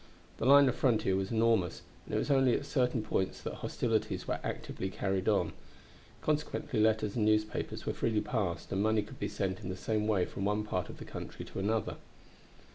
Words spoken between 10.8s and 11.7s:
of the country to